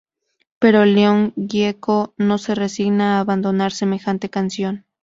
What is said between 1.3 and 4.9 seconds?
Gieco no se resigna a abandonar semejante canción.